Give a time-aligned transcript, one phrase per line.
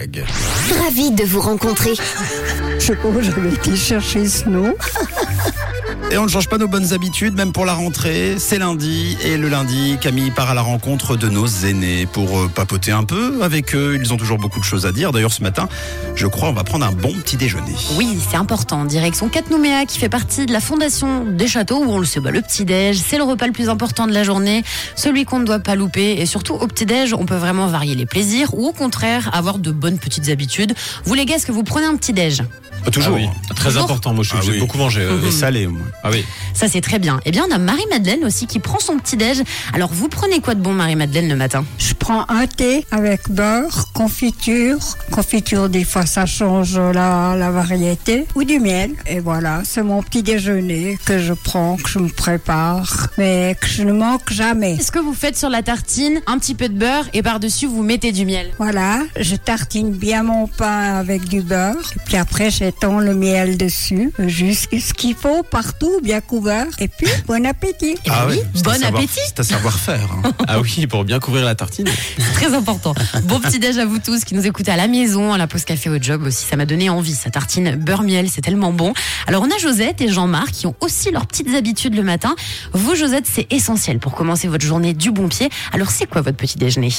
[0.00, 1.90] Ravi de vous rencontrer.
[2.78, 4.72] Je sais pas où j'avais été chercher ce nom.
[6.10, 8.36] Et on ne change pas nos bonnes habitudes, même pour la rentrée.
[8.38, 9.18] C'est lundi.
[9.24, 13.04] Et le lundi, Camille part à la rencontre de nos aînés pour euh, papoter un
[13.04, 13.98] peu avec eux.
[14.00, 15.12] Ils ont toujours beaucoup de choses à dire.
[15.12, 15.68] D'ailleurs, ce matin,
[16.16, 17.74] je crois, on va prendre un bon petit déjeuner.
[17.96, 18.86] Oui, c'est important.
[18.86, 22.20] Direction 4 Nouméa, qui fait partie de la fondation des châteaux, où on le sait,
[22.20, 24.64] bah, le petit-déj, c'est le repas le plus important de la journée,
[24.96, 26.12] celui qu'on ne doit pas louper.
[26.20, 29.70] Et surtout, au petit-déj, on peut vraiment varier les plaisirs, ou au contraire, avoir de
[29.72, 30.72] bonnes petites habitudes.
[31.04, 32.40] Vous, les gars, est-ce que vous prenez un petit-déj?
[32.86, 33.16] Euh, Toujours.
[33.18, 34.14] Ah oui, très Toujours important.
[34.14, 34.58] Moi, je Ah j'ai oui.
[34.60, 35.00] beaucoup mangé.
[35.02, 35.82] euh, Et salé, moi.
[36.02, 36.24] Ah oui.
[36.54, 37.20] Ça, c'est très bien.
[37.24, 39.42] Eh bien, on a Marie-Madeleine aussi qui prend son petit-déj.
[39.72, 41.64] Alors, vous prenez quoi de bon, Marie-Madeleine, le matin?
[41.78, 44.78] Je prends un thé avec beurre, confiture.
[45.10, 48.26] Confiture, des fois, ça change la, la variété.
[48.34, 48.92] Ou du miel.
[49.06, 53.08] Et voilà, c'est mon petit déjeuner que je prends, que je me prépare.
[53.18, 54.76] Mais que je ne manque jamais.
[54.76, 56.22] Est-ce que vous faites sur la tartine?
[56.26, 60.22] Un petit peu de beurre et par-dessus, vous mettez du miel Voilà, je tartine bien
[60.22, 61.76] mon pain avec du beurre.
[61.96, 64.12] Et puis après, j'étends le miel dessus.
[64.18, 66.68] Juste ce qu'il faut, partout, bien couvert.
[66.78, 67.96] Et puis, bon appétit.
[68.06, 69.20] Ben oui, bon appétit.
[69.26, 70.08] C'est un savoir-faire.
[70.24, 70.32] hein.
[70.48, 71.86] Ah oui, pour bien couvrir la tartine.
[72.18, 72.94] C'est très important.
[73.24, 75.64] Bon petit déj à vous tous qui nous écoutez à la maison, à la pause
[75.64, 76.44] café au job aussi.
[76.44, 77.14] Ça m'a donné envie.
[77.14, 78.92] Sa tartine beurre miel, c'est tellement bon.
[79.26, 82.34] Alors on a Josette et Jean-Marc qui ont aussi leurs petites habitudes le matin.
[82.72, 85.48] Vous Josette, c'est essentiel pour commencer votre journée du bon pied.
[85.72, 86.92] Alors c'est quoi votre petit déjeuner?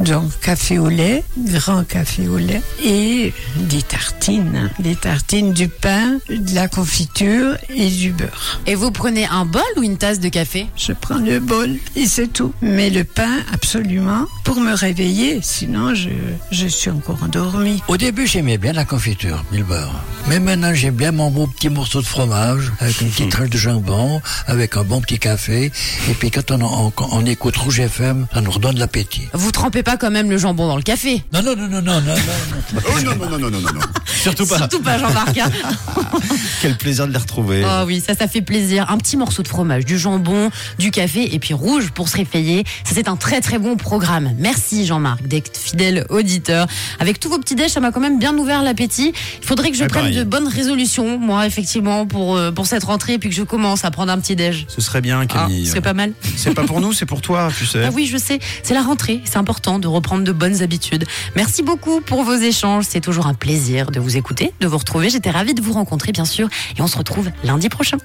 [0.00, 6.18] Donc café au lait, grand café au lait et des tartines, des tartines, du pain,
[6.28, 8.60] de la confiture et du beurre.
[8.66, 10.66] Et vous prenez un bol ou une tasse de café?
[10.76, 12.52] Je prends le bol et c'est tout.
[12.62, 16.08] Mais le pain, absolument, pour me réveiller, sinon je,
[16.50, 17.82] je suis encore endormie.
[17.88, 19.94] Au début, j'aimais bien la confiture, le beurre.
[20.28, 23.58] Mais maintenant, j'aime bien mon beau petit morceau de fromage, avec une petite tranche de
[23.58, 25.72] jambon, avec un bon petit café.
[26.08, 29.28] Et puis quand on, on, on écoute Rouge FM, ça nous redonne l'appétit.
[29.32, 31.22] Vous trempez pas quand même le jambon dans le café?
[31.32, 32.14] Non, non, non, non, non, non, non.
[32.88, 33.80] Oh non, non, non, non, non, non, non.
[34.06, 34.58] Surtout pas.
[34.58, 35.38] Surtout pas Jean-Marc.
[35.38, 35.50] hein.
[36.62, 37.64] Quel plaisir de les retrouver.
[37.66, 38.86] Oh oui, ça, ça fait plaisir.
[38.90, 42.64] Un petit morceau de fromage, du jambon, du café et puis rouge pour se réveiller.
[42.84, 44.31] Ça, c'est un très très bon programme.
[44.38, 46.66] Merci Jean-Marc d'être fidèle auditeur.
[46.98, 49.12] Avec tous vos petits déj, ça m'a quand même bien ouvert l'appétit.
[49.40, 50.16] Il faudrait que je Ouais, prenne pareil.
[50.16, 53.90] de bonnes résolutions, moi, effectivement, pour, euh, pour cette rentrée, puis que je commence à
[53.90, 54.66] prendre un petit déj.
[54.68, 55.64] Ce serait bien, Ah, Camille.
[55.64, 56.12] ce serait pas mal.
[56.36, 57.84] C'est pas pour nous, c'est pour toi, tu sais.
[57.84, 61.04] Ah oui, je sais, c'est la rentrée, c'est important de reprendre de bonnes habitudes.
[61.36, 65.10] Merci beaucoup pour vos échanges, c'est toujours un plaisir de vous écouter, de vous retrouver.
[65.10, 67.98] J'étais ravie de vous rencontrer, bien sûr, et on se retrouve lundi prochain.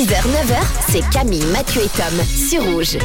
[0.00, 0.56] 6h, 9h,
[0.88, 2.96] c'est Camille, Mathieu et Tom sur Rouge.